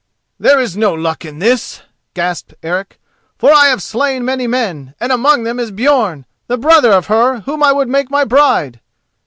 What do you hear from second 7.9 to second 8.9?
my bride."